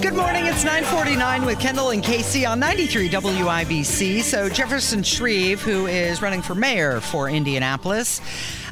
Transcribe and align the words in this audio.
Good 0.00 0.14
morning. 0.14 0.46
It's 0.46 0.62
949 0.62 1.44
with 1.44 1.58
Kendall 1.58 1.90
and 1.90 2.02
Casey 2.02 2.46
on 2.46 2.60
93 2.60 3.08
WIBC. 3.08 4.22
So 4.22 4.48
Jefferson 4.48 5.02
Shreve, 5.02 5.60
who 5.60 5.86
is 5.86 6.22
running 6.22 6.40
for 6.40 6.54
mayor 6.54 7.00
for 7.00 7.28
Indianapolis, 7.28 8.20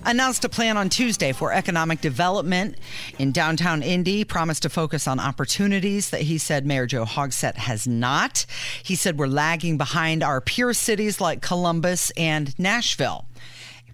announced 0.05 0.45
a 0.45 0.49
plan 0.49 0.77
on 0.77 0.89
Tuesday 0.89 1.33
for 1.33 1.53
economic 1.53 2.01
development 2.01 2.77
in 3.19 3.33
downtown 3.33 3.83
Indy, 3.83 4.23
promised 4.25 4.63
to 4.63 4.69
focus 4.69 5.09
on 5.09 5.19
opportunities 5.19 6.11
that 6.11 6.21
he 6.23 6.39
said 6.39 6.65
Mayor 6.65 6.87
Joe 6.87 7.05
Hogsett 7.05 7.57
has 7.57 7.89
not. 7.89 8.47
He 8.83 8.95
said 8.95 9.19
we're 9.19 9.27
lagging 9.27 9.79
behind 9.79 10.23
our 10.23 10.41
peer 10.41 10.73
cities 10.73 11.21
like 11.21 11.43
Columbus 11.43 12.13
and 12.17 12.57
Nashville. 12.59 13.27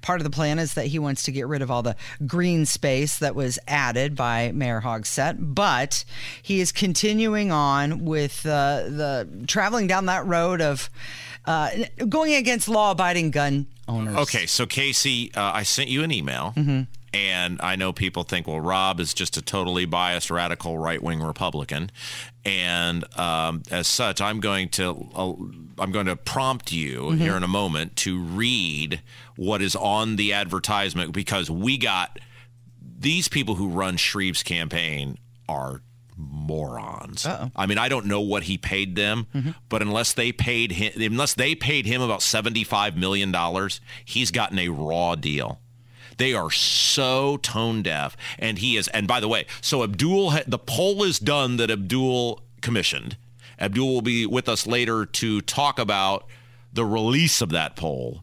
Part 0.03 0.21
of 0.21 0.25
the 0.25 0.31
plan 0.31 0.59
is 0.59 0.75
that 0.75 0.87
he 0.87 0.99
wants 0.99 1.25
to 1.25 1.33
get 1.33 1.47
rid 1.47 1.63
of 1.63 1.71
all 1.71 1.83
the 1.83 1.97
green 2.27 2.67
space 2.67 3.19
that 3.19 3.35
was 3.35 3.59
added 3.67 4.15
by 4.15 4.53
Mayor 4.53 4.81
Hogsett, 4.81 5.37
but 5.55 6.05
he 6.43 6.61
is 6.61 6.73
continuing 6.73 7.53
on 7.53 8.05
with 8.05 8.45
uh, 8.47 8.83
the 8.85 9.45
traveling 9.47 9.87
down 9.87 10.07
that 10.07 10.27
road 10.27 10.61
of 10.61 10.89
uh, 11.45 11.71
going 12.09 12.35
against 12.35 12.69
law-abiding 12.69 13.31
gun 13.31 13.67
owners. 13.87 14.17
Okay, 14.17 14.47
so 14.47 14.67
Casey, 14.67 15.33
uh, 15.35 15.53
I 15.55 15.63
sent 15.63 15.89
you 15.89 16.03
an 16.03 16.13
email. 16.13 16.55
And 17.15 17.61
I 17.63 17.77
know 17.77 17.93
people 17.93 18.23
think, 18.23 18.47
well, 18.47 18.61
Rob 18.61 19.01
is 19.01 19.15
just 19.15 19.37
a 19.37 19.43
totally 19.43 19.87
biased, 19.87 20.31
radical 20.31 20.77
right 20.77 21.03
wing 21.03 21.21
Republican, 21.21 21.91
and 22.45 23.05
um, 23.19 23.63
as 23.71 23.87
such, 23.87 24.21
I'm 24.21 24.41
going 24.41 24.69
to 24.71 25.09
uh, 25.15 25.33
I'm 25.79 25.91
going 25.91 26.07
to 26.07 26.17
prompt 26.17 26.71
you 26.73 27.13
here 27.13 27.37
in 27.37 27.43
a 27.43 27.49
moment 27.49 27.97
to 27.99 28.21
read 28.23 29.01
what 29.37 29.63
is 29.63 29.75
on 29.75 30.17
the 30.17 30.33
advertisement 30.35 31.13
because 31.13 31.51
we 31.51 31.79
got 31.79 32.19
these 32.99 33.29
people 33.29 33.55
who 33.55 33.69
run 33.69 33.97
Shreve's 33.97 34.43
campaign 34.43 35.17
are 35.49 35.81
morons. 36.17 37.25
I 37.55 37.67
mean, 37.67 37.79
I 37.79 37.89
don't 37.89 38.07
know 38.07 38.21
what 38.21 38.43
he 38.45 38.59
paid 38.59 38.97
them, 38.97 39.27
but 39.69 39.83
unless 39.83 40.13
they 40.13 40.33
paid 40.33 40.73
him, 40.73 40.93
unless 41.01 41.35
they 41.35 41.55
paid 41.55 41.87
him 41.87 42.03
about 42.03 42.23
seventy-five 42.23 42.97
million 42.97 43.31
dollars, 43.33 43.81
he's 44.05 44.31
gotten 44.31 44.59
a 44.59 44.69
raw 44.69 45.15
deal. 45.15 45.61
They 46.19 46.35
are 46.35 46.51
so 46.51 47.39
tone 47.39 47.83
deaf, 47.83 48.17
and 48.39 48.59
he 48.59 48.77
is. 48.77 48.89
And 48.89 49.09
by 49.09 49.21
the 49.21 49.29
way, 49.29 49.47
so 49.61 49.83
Abdul, 49.83 50.33
the 50.47 50.59
poll 50.59 51.03
is 51.05 51.19
done 51.19 51.57
that 51.57 51.71
Abdul 51.71 52.43
commissioned. 52.61 53.17
Abdul 53.59 53.95
will 53.95 54.03
be 54.03 54.27
with 54.27 54.49
us 54.49 54.67
later 54.67 55.07
to 55.07 55.41
talk 55.41 55.79
about 55.79 56.27
the 56.73 56.85
release 56.85 57.41
of 57.41 57.51
that 57.51 57.77
poll 57.77 58.23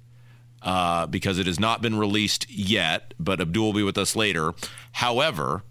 uh, 0.62 1.08
because 1.08 1.40
it 1.40 1.48
has 1.48 1.60
not 1.60 1.82
been 1.82 1.98
released 1.98 2.50
yet, 2.50 3.14
but 3.20 3.42
Abdul 3.42 3.68
will 3.68 3.74
be 3.74 3.84
with 3.84 3.98
us 3.98 4.16
later. 4.16 4.54
However, 4.94 5.64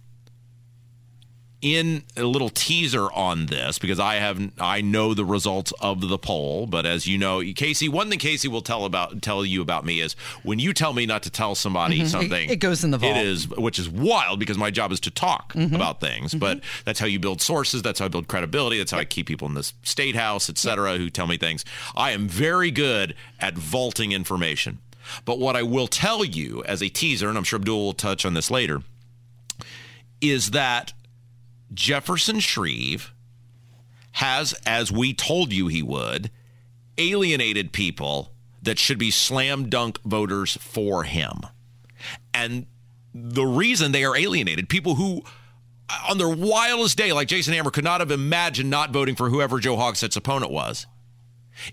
in 1.65 2.03
a 2.15 2.25
little 2.25 2.51
teaser 2.51 3.11
on 3.11 3.47
this 3.47 3.79
because 3.79 3.99
I 3.99 4.17
have 4.17 4.39
I 4.61 4.83
know 4.83 5.15
the 5.15 5.25
results 5.25 5.73
of 5.81 6.07
the 6.07 6.19
poll, 6.19 6.67
but 6.67 6.85
as 6.85 7.07
you 7.07 7.17
know, 7.17 7.41
Casey, 7.57 7.89
one 7.89 8.11
thing 8.11 8.19
Casey 8.19 8.49
will 8.49 8.61
tell 8.61 8.85
about 8.85 9.23
tell 9.23 9.47
you 9.47 9.63
about 9.63 9.87
me 9.87 10.01
is 10.01 10.13
when 10.43 10.59
you 10.59 10.75
tell 10.75 10.93
me 10.93 11.07
not 11.07 11.23
to 11.23 11.31
tell 11.31 11.55
somebody 11.55 12.01
mm-hmm. 12.01 12.07
something, 12.09 12.51
It 12.51 12.57
goes 12.57 12.85
in 12.85 12.91
the 12.91 12.99
vault. 12.99 13.17
It 13.17 13.27
is, 13.27 13.49
which 13.49 13.79
is 13.79 13.89
wild 13.89 14.39
because 14.39 14.59
my 14.59 14.71
job 14.71 14.93
is 14.93 15.01
to 15.01 15.11
talk 15.11 15.55
mm-hmm. 15.55 15.75
about 15.75 16.01
things, 16.01 16.33
mm-hmm. 16.33 16.41
but 16.41 16.61
that's 16.85 17.01
how 17.01 17.07
you 17.07 17.19
build 17.19 17.41
sources. 17.41 17.81
That's 17.81 17.99
how 17.99 18.05
I 18.05 18.09
build 18.09 18.29
credibility. 18.29 18.77
That's 18.77 18.91
how 18.91 18.99
I 18.99 19.07
keep 19.07 19.27
people 19.27 19.49
in 19.49 19.55
the 19.55 19.73
state 19.85 20.17
house, 20.17 20.51
et 20.51 20.59
cetera, 20.59 20.99
who 20.99 21.09
tell 21.09 21.27
me 21.27 21.39
things. 21.39 21.65
I 21.97 22.11
am 22.11 22.29
very 22.29 22.71
good 22.71 23.15
at 23.41 23.55
vaulting 23.55 24.13
information. 24.13 24.81
But 25.25 25.39
what 25.39 25.57
I 25.57 25.63
will 25.63 25.87
tell 25.87 26.27
you 26.27 26.63
as 26.65 26.83
a 26.83 26.91
teaser, 26.91 27.31
and 27.31 27.39
I'm 27.39 27.45
sure 27.45 27.59
Abdul 27.59 27.79
will 27.79 27.93
touch 27.95 28.27
on 28.27 28.35
this 28.35 28.51
later, 28.51 28.83
is 30.21 30.51
that 30.51 30.93
Jefferson 31.75 32.41
Shreve 32.41 33.13
has, 34.13 34.55
as 34.65 34.93
we 34.93 35.13
told 35.13 35.53
you 35.53 35.67
he 35.67 35.83
would, 35.83 36.31
alienated 36.97 37.73
people 37.73 38.33
that 38.63 38.79
should 38.79 38.99
be 38.99 39.11
slam 39.11 39.69
dunk 39.69 40.01
voters 40.05 40.57
for 40.61 41.05
him. 41.05 41.41
And 42.33 42.67
the 43.13 43.45
reason 43.45 43.93
they 43.93 44.05
are 44.05 44.17
alienated, 44.17 44.69
people 44.69 44.95
who 44.95 45.23
on 46.09 46.19
their 46.19 46.29
wildest 46.29 46.97
day, 46.97 47.13
like 47.13 47.29
Jason 47.29 47.55
Hammer, 47.55 47.71
could 47.71 47.85
not 47.85 48.01
have 48.01 48.11
imagined 48.11 48.71
not 48.71 48.91
voting 48.91 49.15
for 49.15 49.29
whoever 49.29 49.61
Joe 49.61 49.77
Hogsett's 49.77 50.17
opponent 50.17 50.51
was, 50.51 50.87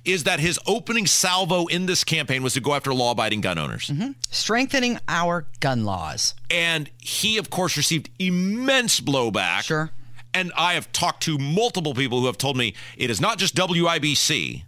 is 0.06 0.24
that 0.24 0.40
his 0.40 0.60
opening 0.66 1.06
salvo 1.06 1.68
in 1.68 1.86
this 1.86 2.04
campaign 2.04 2.44
was 2.44 2.54
to 2.54 2.62
go 2.62 2.74
after 2.74 2.94
law 2.94 3.12
abiding 3.12 3.42
gun 3.42 3.58
owners. 3.58 3.88
Mm-hmm. 3.88 4.12
Strengthening 4.30 5.00
our 5.08 5.48
gun 5.60 5.86
laws. 5.86 6.36
And 6.50 6.90
he, 6.98 7.38
of 7.38 7.50
course, 7.50 7.78
received 7.78 8.10
immense 8.20 9.00
blowback. 9.00 9.64
Sure. 9.64 9.92
And 10.34 10.52
I 10.56 10.74
have 10.74 10.92
talked 10.92 11.24
to 11.24 11.38
multiple 11.38 11.94
people 11.94 12.20
who 12.22 12.28
have 12.28 12.38
told 12.38 12.58
me 12.58 12.74
it 12.98 13.10
is 13.10 13.20
not 13.20 13.38
just 13.38 13.56
WIBC 13.56 14.64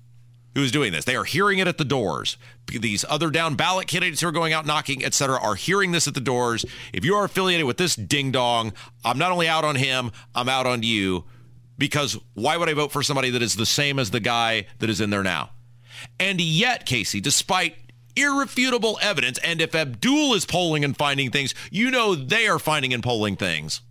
who 0.56 0.62
is 0.62 0.72
doing 0.72 0.92
this. 0.92 1.06
They 1.06 1.16
are 1.16 1.24
hearing 1.24 1.60
it 1.60 1.68
at 1.68 1.78
the 1.78 1.86
doors. 1.86 2.38
These 2.68 3.06
other 3.10 3.30
down 3.30 3.56
ballot 3.56 3.88
candidates 3.88 4.22
who 4.22 4.28
are 4.28 4.32
going 4.32 4.54
out 4.54 4.66
knocking, 4.66 5.04
et 5.04 5.14
cetera, 5.14 5.40
are 5.40 5.56
hearing 5.56 5.92
this 5.92 6.08
at 6.08 6.14
the 6.14 6.22
doors. 6.22 6.66
If 6.94 7.04
you 7.04 7.16
are 7.16 7.26
affiliated 7.26 7.66
with 7.66 7.78
this 7.78 7.96
ding 7.96 8.32
dong, 8.32 8.74
I'm 9.04 9.18
not 9.18 9.32
only 9.32 9.48
out 9.48 9.66
on 9.66 9.76
him, 9.76 10.12
I'm 10.36 10.50
out 10.50 10.68
on 10.68 10.84
you. 10.84 11.26
Because 11.84 12.18
why 12.34 12.56
would 12.56 12.70
I 12.70 12.74
vote 12.76 12.94
for 12.94 13.04
somebody 13.04 13.30
that 13.32 13.42
is 13.42 13.58
the 13.58 13.66
same 13.66 14.00
as 14.00 14.10
the 14.10 14.22
guy 14.22 14.68
that 14.80 14.90
is 14.90 15.02
in 15.02 15.10
there 15.10 15.22
now? 15.22 15.50
And 16.18 16.40
yet, 16.40 16.86
Casey, 16.86 17.20
despite 17.20 17.76
irrefutable 18.16 18.98
evidence, 19.02 19.38
and 19.40 19.60
if 19.60 19.76
Abdul 19.76 20.34
is 20.34 20.46
polling 20.46 20.86
and 20.86 20.96
finding 20.96 21.30
things, 21.30 21.54
you 21.72 21.92
know 21.92 22.16
they 22.16 22.48
are 22.48 22.58
finding 22.58 22.94
and 22.94 23.04
polling 23.04 23.36
things. 23.36 23.82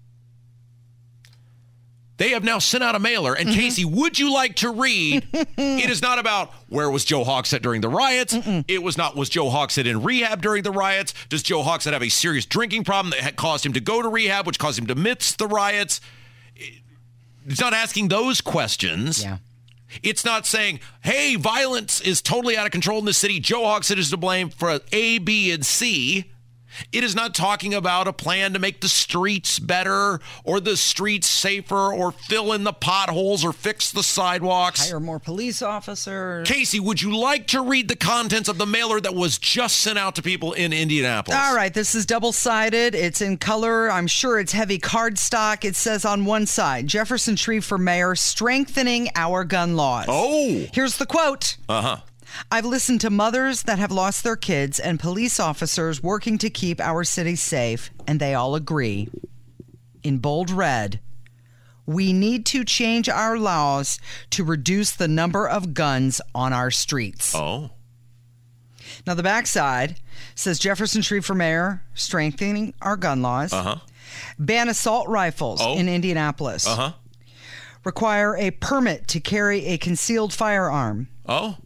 They 2.17 2.31
have 2.31 2.43
now 2.43 2.61
sent 2.61 2.83
out 2.83 2.95
a 2.95 2.99
mailer. 2.99 3.35
And 3.35 3.51
mm-hmm. 3.51 3.61
Casey, 3.61 3.85
would 3.85 4.19
you 4.19 4.33
like 4.33 4.57
to 4.57 4.71
read? 4.71 5.29
it 5.35 5.91
is 5.91 6.01
not 6.01 6.19
about 6.19 6.51
where 6.71 6.91
was 6.91 7.05
Joe 7.05 7.25
Hogsett 7.25 7.61
during 7.61 7.83
the 7.83 7.91
riots. 7.91 8.35
It 8.69 8.83
was 8.83 8.97
not 8.97 9.17
was 9.17 9.29
Joe 9.29 9.51
Hogsett 9.51 9.85
in 9.85 10.03
rehab 10.03 10.41
during 10.41 10.63
the 10.63 10.73
riots. 10.73 11.13
Does 11.29 11.43
Joe 11.43 11.63
Hogsett 11.63 11.93
have 11.93 12.03
a 12.03 12.09
serious 12.09 12.47
drinking 12.47 12.85
problem 12.85 13.11
that 13.11 13.21
had 13.21 13.37
caused 13.37 13.67
him 13.67 13.75
to 13.75 13.81
go 13.81 14.01
to 14.01 14.09
rehab, 14.09 14.47
which 14.47 14.59
caused 14.59 14.79
him 14.79 14.87
to 14.87 14.95
miss 14.95 15.35
the 15.35 15.47
riots? 15.47 16.01
It's 17.47 17.61
not 17.61 17.75
asking 17.75 18.09
those 18.09 18.41
questions. 18.41 19.23
Yeah. 19.23 19.39
It's 20.03 20.25
not 20.25 20.47
saying, 20.47 20.81
hey, 21.03 21.37
violence 21.37 22.01
is 22.01 22.23
totally 22.23 22.57
out 22.57 22.65
of 22.67 22.73
control 22.73 22.99
in 22.99 23.05
the 23.05 23.13
city. 23.13 23.41
Joe 23.41 23.63
Hogsett 23.63 23.99
is 23.99 24.11
to 24.11 24.17
blame 24.17 24.49
for 24.49 24.81
A, 24.91 25.19
B, 25.19 25.53
and 25.53 25.65
C. 25.67 26.32
It 26.93 27.05
is 27.05 27.15
not 27.15 27.35
talking 27.35 27.75
about 27.75 28.09
a 28.09 28.13
plan 28.13 28.53
to 28.53 28.59
make 28.59 28.81
the 28.81 28.89
streets 28.89 29.59
better 29.59 30.21
or 30.45 30.61
the 30.61 30.77
streets 30.77 31.27
safer 31.27 31.93
or 31.93 32.13
fill 32.13 32.53
in 32.53 32.65
the 32.65 32.73
potholes 32.73 33.45
or 33.45 33.53
fix 33.53 33.91
the 33.93 34.03
sidewalks. 34.03 34.89
Hire 34.89 35.01
more 35.01 35.19
police 35.19 35.63
officers. 35.63 36.49
Casey, 36.49 36.81
would 36.81 37.03
you 37.03 37.17
like 37.17 37.47
to 37.49 37.63
read 37.63 37.89
the 37.89 37.97
contents 37.97 38.49
of 38.49 38.59
the 38.59 38.67
mailer 38.67 39.01
that 39.01 39.15
was 39.15 39.39
just 39.39 39.77
sent 39.77 39.99
out 39.99 40.15
to 40.17 40.23
people 40.23 40.53
in 40.53 40.73
Indianapolis? 40.73 41.39
All 41.39 41.55
right, 41.55 41.73
this 41.73 41.95
is 41.95 42.07
double 42.07 42.33
sided. 42.33 42.95
It's 42.95 43.21
in 43.21 43.37
color. 43.39 43.91
I'm 43.91 44.07
sure 44.07 44.39
it's 44.39 44.53
heavy 44.53 44.79
cardstock. 44.79 45.65
It 45.65 45.77
says 45.77 46.05
on 46.05 46.25
one 46.25 46.47
side 46.47 46.87
Jefferson 46.87 47.37
Shreve 47.37 47.65
for 47.65 47.79
mayor, 47.79 48.15
strengthening 48.15 49.09
our 49.15 49.45
gun 49.45 49.77
laws. 49.77 50.07
Oh. 50.09 50.67
Here's 50.73 50.97
the 50.97 51.07
quote 51.07 51.57
Uh 51.69 51.83
huh. 51.83 51.97
I've 52.51 52.65
listened 52.65 53.01
to 53.03 53.11
mothers 53.11 53.63
that 53.65 53.79
have 53.79 53.93
lost 53.93 54.25
their 54.25 54.37
kids 54.37 54.79
and 54.79 54.99
police 55.01 55.39
officers 55.41 56.03
working 56.03 56.39
to 56.39 56.51
keep 56.51 56.81
our 56.81 57.05
city 57.05 57.37
safe, 57.37 57.91
and 58.07 58.21
they 58.21 58.35
all 58.35 58.55
agree. 58.55 59.09
In 60.03 60.19
bold 60.19 60.51
red, 60.51 61.01
we 61.87 62.13
need 62.13 62.47
to 62.47 62.65
change 62.65 63.09
our 63.09 63.39
laws 63.39 63.99
to 64.31 64.45
reduce 64.45 64.93
the 64.93 65.09
number 65.09 65.49
of 65.49 65.75
guns 65.75 66.21
on 66.35 66.53
our 66.53 66.71
streets. 66.71 67.35
Oh. 67.35 67.71
Now, 69.07 69.15
the 69.15 69.23
backside 69.23 70.01
says 70.35 70.59
Jefferson 70.59 71.03
Shreve 71.03 71.25
for 71.25 71.35
mayor, 71.35 71.83
strengthening 71.95 72.75
our 72.83 72.97
gun 72.97 73.23
laws. 73.23 73.53
Uh 73.53 73.63
huh. 73.63 73.77
Ban 74.39 74.69
assault 74.69 75.09
rifles 75.09 75.61
Oh. 75.63 75.77
in 75.77 75.89
Indianapolis. 75.89 76.67
Uh 76.67 76.75
huh. 76.77 76.93
Require 77.85 78.37
a 78.37 78.51
permit 78.53 79.09
to 79.09 79.21
carry 79.21 79.67
a 79.67 79.79
concealed 79.79 80.33
firearm. 80.33 81.09
Oh. 81.27 81.57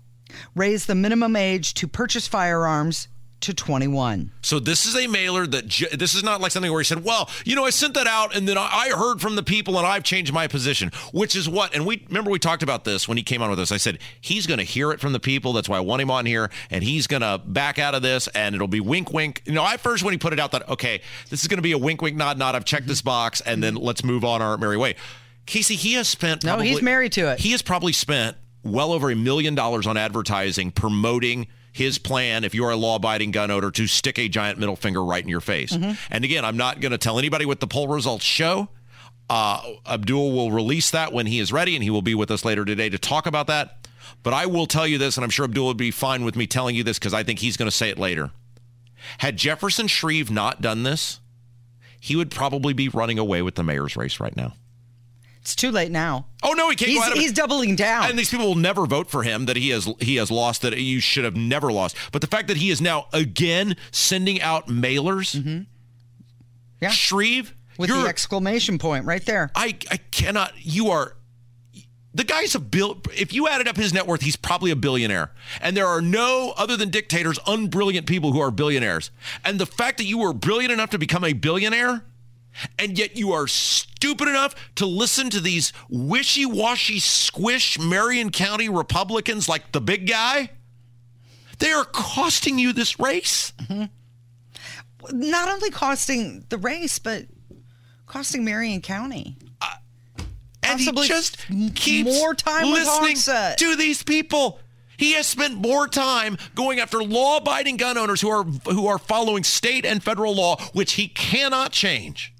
Raise 0.54 0.86
the 0.86 0.94
minimum 0.94 1.36
age 1.36 1.74
to 1.74 1.88
purchase 1.88 2.26
firearms 2.26 3.08
to 3.40 3.54
21. 3.54 4.32
So 4.42 4.58
this 4.58 4.86
is 4.86 4.96
a 4.96 5.06
mailer 5.06 5.46
that 5.46 5.68
j- 5.68 5.94
this 5.94 6.14
is 6.14 6.22
not 6.22 6.40
like 6.40 6.52
something 6.52 6.70
where 6.70 6.80
he 6.80 6.84
said, 6.84 7.04
"Well, 7.04 7.28
you 7.44 7.54
know, 7.54 7.64
I 7.64 7.70
sent 7.70 7.94
that 7.94 8.06
out 8.06 8.34
and 8.34 8.48
then 8.48 8.56
I 8.58 8.90
heard 8.96 9.20
from 9.20 9.36
the 9.36 9.42
people 9.42 9.78
and 9.78 9.86
I've 9.86 10.04
changed 10.04 10.32
my 10.32 10.46
position," 10.46 10.90
which 11.12 11.36
is 11.36 11.48
what. 11.48 11.74
And 11.74 11.86
we 11.86 12.04
remember 12.08 12.30
we 12.30 12.38
talked 12.38 12.62
about 12.62 12.84
this 12.84 13.06
when 13.06 13.16
he 13.16 13.22
came 13.22 13.42
on 13.42 13.50
with 13.50 13.60
us. 13.60 13.70
I 13.70 13.76
said 13.76 13.98
he's 14.20 14.46
going 14.46 14.58
to 14.58 14.64
hear 14.64 14.90
it 14.90 15.00
from 15.00 15.12
the 15.12 15.20
people. 15.20 15.52
That's 15.52 15.68
why 15.68 15.76
I 15.76 15.80
want 15.80 16.02
him 16.02 16.10
on 16.10 16.26
here, 16.26 16.50
and 16.70 16.82
he's 16.82 17.06
going 17.06 17.22
to 17.22 17.40
back 17.44 17.78
out 17.78 17.94
of 17.94 18.02
this, 18.02 18.26
and 18.28 18.54
it'll 18.54 18.68
be 18.68 18.80
wink, 18.80 19.12
wink. 19.12 19.42
You 19.44 19.52
know, 19.52 19.62
I 19.62 19.76
first 19.76 20.02
when 20.02 20.12
he 20.12 20.18
put 20.18 20.32
it 20.32 20.40
out 20.40 20.52
that, 20.52 20.68
okay, 20.68 21.00
this 21.28 21.42
is 21.42 21.48
going 21.48 21.58
to 21.58 21.62
be 21.62 21.72
a 21.72 21.78
wink, 21.78 22.00
wink, 22.02 22.16
nod, 22.16 22.38
nod. 22.38 22.54
I've 22.54 22.64
checked 22.64 22.86
this 22.86 23.00
mm-hmm. 23.00 23.08
box, 23.08 23.40
and 23.42 23.62
then 23.62 23.74
let's 23.74 24.02
move 24.02 24.24
on 24.24 24.40
our 24.40 24.56
merry 24.56 24.76
way. 24.76 24.96
Casey, 25.44 25.76
he 25.76 25.92
has 25.92 26.08
spent. 26.08 26.42
No, 26.42 26.58
he's 26.58 26.82
married 26.82 27.12
to 27.12 27.30
it. 27.32 27.38
He 27.38 27.52
has 27.52 27.62
probably 27.62 27.92
spent 27.92 28.36
well 28.66 28.92
over 28.92 29.10
a 29.10 29.16
million 29.16 29.54
dollars 29.54 29.86
on 29.86 29.96
advertising 29.96 30.70
promoting 30.70 31.46
his 31.72 31.98
plan 31.98 32.42
if 32.44 32.54
you're 32.54 32.70
a 32.70 32.76
law-abiding 32.76 33.30
gun 33.30 33.50
owner 33.50 33.70
to 33.70 33.86
stick 33.86 34.18
a 34.18 34.28
giant 34.28 34.58
middle 34.58 34.76
finger 34.76 35.04
right 35.04 35.22
in 35.22 35.28
your 35.28 35.42
face. 35.42 35.72
Mm-hmm. 35.72 35.92
And 36.10 36.24
again, 36.24 36.44
I'm 36.44 36.56
not 36.56 36.80
going 36.80 36.92
to 36.92 36.98
tell 36.98 37.18
anybody 37.18 37.44
what 37.44 37.60
the 37.60 37.66
poll 37.66 37.88
results 37.88 38.24
show. 38.24 38.68
Uh, 39.28 39.60
Abdul 39.86 40.32
will 40.32 40.52
release 40.52 40.90
that 40.92 41.12
when 41.12 41.26
he 41.26 41.38
is 41.38 41.52
ready, 41.52 41.74
and 41.74 41.84
he 41.84 41.90
will 41.90 42.02
be 42.02 42.14
with 42.14 42.30
us 42.30 42.44
later 42.44 42.64
today 42.64 42.88
to 42.88 42.98
talk 42.98 43.26
about 43.26 43.48
that. 43.48 43.88
But 44.22 44.32
I 44.32 44.46
will 44.46 44.66
tell 44.66 44.86
you 44.86 44.98
this, 44.98 45.16
and 45.16 45.24
I'm 45.24 45.30
sure 45.30 45.44
Abdul 45.44 45.66
would 45.66 45.76
be 45.76 45.90
fine 45.90 46.24
with 46.24 46.36
me 46.36 46.46
telling 46.46 46.76
you 46.76 46.82
this 46.82 46.98
because 46.98 47.12
I 47.12 47.22
think 47.22 47.40
he's 47.40 47.56
going 47.56 47.70
to 47.70 47.76
say 47.76 47.90
it 47.90 47.98
later. 47.98 48.30
Had 49.18 49.36
Jefferson 49.36 49.86
Shreve 49.86 50.30
not 50.30 50.62
done 50.62 50.82
this, 50.82 51.20
he 52.00 52.16
would 52.16 52.30
probably 52.30 52.72
be 52.72 52.88
running 52.88 53.18
away 53.18 53.42
with 53.42 53.54
the 53.54 53.62
mayor's 53.62 53.96
race 53.96 54.18
right 54.18 54.36
now. 54.36 54.54
It's 55.40 55.54
too 55.54 55.70
late 55.70 55.92
now. 55.92 56.26
Oh 56.46 56.52
no, 56.52 56.70
he 56.70 56.76
can't 56.76 56.90
He's, 56.90 56.98
go 56.98 57.04
out 57.04 57.12
of 57.12 57.19
he's 57.19 57.32
doubling 57.32 57.75
down. 57.75 58.08
and 58.08 58.19
these 58.19 58.31
people 58.31 58.46
will 58.46 58.54
never 58.54 58.87
vote 58.87 59.10
for 59.10 59.25
him 59.25 59.46
that 59.46 59.56
he 59.56 59.70
has 59.70 59.93
he 60.00 60.16
has 60.16 60.31
lost 60.31 60.62
that 60.62 60.78
you 60.78 61.00
should 61.00 61.25
have 61.25 61.37
never 61.37 61.72
lost. 61.72 61.96
But 62.12 62.20
the 62.20 62.28
fact 62.28 62.48
that 62.48 62.56
he 62.56 62.70
is 62.70 62.81
now 62.81 63.06
again 63.12 63.76
sending 63.90 64.40
out 64.40 64.69
mailers, 64.69 65.37
mm-hmm. 65.37 65.62
Yeah. 66.81 66.90
Shreve, 66.90 67.54
with 67.78 67.90
the 67.90 68.06
exclamation 68.06 68.78
point 68.78 69.06
right 69.06 69.25
there. 69.25 69.50
I 69.54 69.76
I 69.90 69.96
cannot. 70.10 70.52
You 70.58 70.88
are. 70.88 71.16
The 72.14 72.25
guy's 72.25 72.54
a 72.54 72.60
bill. 72.60 73.02
If 73.14 73.34
you 73.34 73.46
added 73.46 73.69
up 73.69 73.76
his 73.76 73.92
net 73.92 74.06
worth, 74.06 74.22
he's 74.22 74.37
probably 74.37 74.70
a 74.70 74.76
billionaire. 74.76 75.32
And 75.60 75.76
there 75.76 75.87
are 75.87 76.00
no 76.00 76.54
other 76.56 76.76
than 76.76 76.88
dictators, 76.88 77.38
unbrilliant 77.46 78.06
people 78.06 78.32
who 78.32 78.40
are 78.40 78.50
billionaires. 78.50 79.10
And 79.44 79.58
the 79.58 79.66
fact 79.66 79.99
that 79.99 80.04
you 80.04 80.19
were 80.19 80.32
brilliant 80.32 80.72
enough 80.72 80.90
to 80.90 80.99
become 80.99 81.25
a 81.25 81.34
billionaire, 81.34 82.04
and 82.78 82.98
yet 82.98 83.16
you 83.16 83.32
are 83.32 83.46
stupid 83.46 84.28
enough 84.28 84.54
to 84.76 84.86
listen 84.86 85.30
to 85.30 85.40
these 85.40 85.72
wishy-washy, 85.88 87.00
squish 87.00 87.78
Marion 87.78 88.30
County 88.30 88.68
Republicans 88.68 89.48
like 89.48 89.72
the 89.72 89.80
big 89.80 90.08
guy, 90.08 90.50
they 91.58 91.72
are 91.72 91.84
costing 91.84 92.58
you 92.58 92.72
this 92.72 92.98
race. 93.00 93.52
Mm-hmm. 93.62 93.84
Not 95.12 95.48
only 95.48 95.70
costing 95.70 96.44
the 96.48 96.58
race, 96.58 96.98
but 96.98 97.26
costing 98.06 98.44
Marion 98.44 98.80
County. 98.80 99.36
Uh, 99.60 99.74
and 100.62 100.80
he 100.80 100.86
Possibly 100.86 101.08
just 101.08 101.38
m- 101.50 101.70
keeps 101.70 102.12
more 102.12 102.34
time 102.34 102.66
listening 102.66 103.16
to 103.56 103.76
these 103.76 104.02
people. 104.02 104.60
He 104.96 105.12
has 105.12 105.26
spent 105.26 105.54
more 105.54 105.86
time 105.86 106.38
going 106.54 106.80
after 106.80 107.02
law-abiding 107.02 107.76
gun 107.76 107.98
owners 107.98 108.20
who 108.20 108.30
are 108.30 108.44
who 108.44 108.86
are 108.86 108.98
following 108.98 109.44
state 109.44 109.84
and 109.84 110.02
federal 110.02 110.34
law, 110.34 110.56
which 110.72 110.94
he 110.94 111.08
cannot 111.08 111.72
change. 111.72 112.32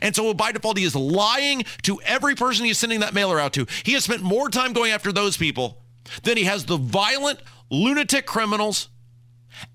And 0.00 0.16
so 0.16 0.32
by 0.32 0.52
default, 0.52 0.78
he 0.78 0.84
is 0.84 0.96
lying 0.96 1.64
to 1.82 2.00
every 2.02 2.34
person 2.34 2.64
he 2.64 2.70
is 2.70 2.78
sending 2.78 3.00
that 3.00 3.14
mailer 3.14 3.38
out 3.38 3.52
to. 3.54 3.66
He 3.84 3.92
has 3.92 4.04
spent 4.04 4.22
more 4.22 4.48
time 4.48 4.72
going 4.72 4.92
after 4.92 5.12
those 5.12 5.36
people 5.36 5.82
than 6.22 6.36
he 6.36 6.44
has 6.44 6.64
the 6.64 6.76
violent 6.76 7.40
lunatic 7.70 8.26
criminals 8.26 8.88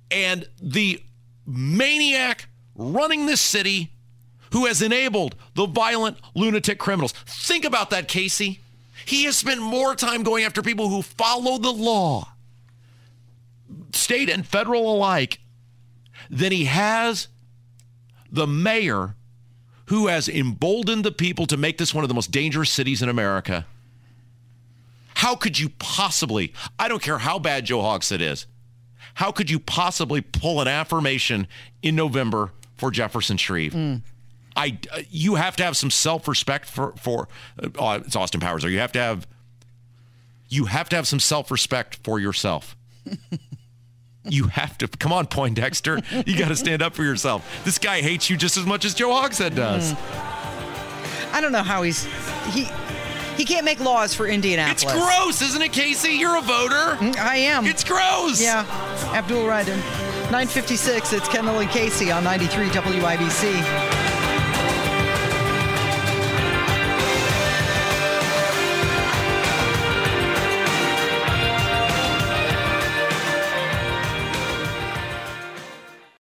and 0.09 0.47
the 0.61 1.01
maniac 1.45 2.49
running 2.75 3.25
this 3.25 3.41
city 3.41 3.91
who 4.51 4.65
has 4.65 4.81
enabled 4.81 5.35
the 5.55 5.65
violent 5.65 6.17
lunatic 6.35 6.79
criminals. 6.79 7.11
Think 7.25 7.65
about 7.65 7.89
that, 7.89 8.07
Casey. 8.07 8.61
He 9.05 9.23
has 9.25 9.37
spent 9.37 9.61
more 9.61 9.95
time 9.95 10.23
going 10.23 10.43
after 10.43 10.61
people 10.61 10.89
who 10.89 11.01
follow 11.01 11.57
the 11.57 11.71
law, 11.71 12.33
state 13.93 14.29
and 14.29 14.45
federal 14.45 14.93
alike, 14.93 15.39
than 16.29 16.51
he 16.51 16.65
has 16.65 17.27
the 18.31 18.47
mayor 18.47 19.15
who 19.87 20.07
has 20.07 20.29
emboldened 20.29 21.03
the 21.03 21.11
people 21.11 21.45
to 21.47 21.57
make 21.57 21.77
this 21.77 21.93
one 21.93 22.03
of 22.03 22.07
the 22.07 22.13
most 22.13 22.31
dangerous 22.31 22.69
cities 22.69 23.01
in 23.01 23.09
America. 23.09 23.65
How 25.15 25.35
could 25.35 25.57
you 25.59 25.69
possibly, 25.79 26.53
I 26.77 26.87
don't 26.87 27.01
care 27.01 27.17
how 27.17 27.39
bad 27.39 27.65
Joe 27.65 27.79
Hogsett 27.79 28.21
is, 28.21 28.45
how 29.15 29.31
could 29.31 29.49
you 29.49 29.59
possibly 29.59 30.21
pull 30.21 30.61
an 30.61 30.67
affirmation 30.67 31.47
in 31.81 31.95
November 31.95 32.51
for 32.75 32.91
Jefferson 32.91 33.37
Shreve? 33.37 33.73
I, 34.55 34.77
uh, 34.91 35.01
you 35.09 35.35
have 35.35 35.55
to 35.57 35.63
have 35.63 35.77
some 35.77 35.91
self-respect 35.91 36.67
for 36.67 36.93
for 36.97 37.27
uh, 37.61 37.69
oh, 37.77 37.91
it's 37.93 38.15
Austin 38.15 38.41
Powers. 38.41 38.65
Or 38.65 38.69
you 38.69 38.79
have 38.79 38.91
to 38.93 38.99
have 38.99 39.27
you 40.49 40.65
have 40.65 40.89
to 40.89 40.95
have 40.95 41.07
some 41.07 41.19
self-respect 41.19 41.99
for 42.03 42.19
yourself. 42.19 42.75
you 44.29 44.47
have 44.47 44.77
to 44.79 44.87
come 44.87 45.11
on, 45.13 45.27
Poindexter. 45.27 46.01
You 46.25 46.37
got 46.37 46.49
to 46.49 46.55
stand 46.55 46.81
up 46.81 46.93
for 46.93 47.03
yourself. 47.03 47.45
This 47.63 47.77
guy 47.77 48.01
hates 48.01 48.29
you 48.29 48.37
just 48.37 48.57
as 48.57 48.65
much 48.65 48.85
as 48.85 48.93
Joe 48.93 49.09
Hogsett 49.09 49.55
does. 49.55 49.91
Hmm. 49.93 51.35
I 51.35 51.41
don't 51.41 51.51
know 51.51 51.63
how 51.63 51.83
he's 51.83 52.05
he 52.53 52.67
he 53.37 53.45
can't 53.45 53.65
make 53.65 53.79
laws 53.79 54.13
for 54.15 54.27
Indianapolis. 54.27 54.83
It's 54.83 54.91
gross, 54.93 55.41
isn't 55.41 55.61
it, 55.61 55.71
Casey? 55.71 56.13
You're 56.13 56.37
a 56.37 56.41
voter. 56.41 56.95
Mm, 56.97 57.17
I 57.17 57.37
am. 57.37 57.65
It's 57.67 57.83
gross. 57.83 58.41
yeah. 58.41 58.65
Abdul 59.13 59.43
Ryden. 59.43 59.77
956. 60.31 61.13
It's 61.13 61.27
Kendall 61.27 61.59
and 61.59 61.69
Casey 61.69 62.11
on 62.11 62.23
93 62.23 62.67
WIBC. 62.69 64.06